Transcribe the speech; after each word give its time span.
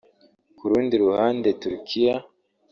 ku 0.57 0.63
rundi 0.71 0.93
ruhande 1.03 1.49
Turkiya 1.61 2.15